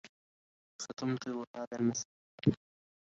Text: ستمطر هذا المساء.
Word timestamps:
ستمطر 0.81 1.45
هذا 1.55 1.67
المساء. 1.79 2.11